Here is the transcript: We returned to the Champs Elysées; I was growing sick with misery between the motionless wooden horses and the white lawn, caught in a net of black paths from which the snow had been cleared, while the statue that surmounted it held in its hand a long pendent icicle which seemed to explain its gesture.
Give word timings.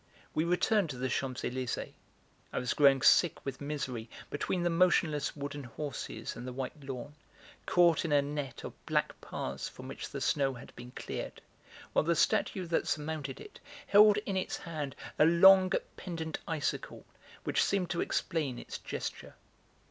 We 0.33 0.45
returned 0.45 0.89
to 0.89 0.97
the 0.97 1.09
Champs 1.09 1.43
Elysées; 1.43 1.93
I 2.51 2.57
was 2.57 2.73
growing 2.73 3.03
sick 3.03 3.45
with 3.45 3.61
misery 3.61 4.09
between 4.31 4.63
the 4.63 4.71
motionless 4.71 5.35
wooden 5.35 5.63
horses 5.65 6.35
and 6.35 6.47
the 6.47 6.51
white 6.51 6.83
lawn, 6.83 7.13
caught 7.67 8.03
in 8.03 8.11
a 8.11 8.19
net 8.19 8.63
of 8.63 8.73
black 8.87 9.21
paths 9.21 9.69
from 9.69 9.87
which 9.87 10.09
the 10.09 10.19
snow 10.19 10.55
had 10.55 10.75
been 10.75 10.89
cleared, 10.93 11.39
while 11.93 12.01
the 12.01 12.15
statue 12.15 12.65
that 12.65 12.87
surmounted 12.87 13.39
it 13.39 13.59
held 13.85 14.17
in 14.25 14.35
its 14.35 14.57
hand 14.57 14.95
a 15.19 15.25
long 15.27 15.71
pendent 15.97 16.39
icicle 16.47 17.05
which 17.43 17.63
seemed 17.63 17.91
to 17.91 18.01
explain 18.01 18.57
its 18.57 18.79
gesture. 18.79 19.35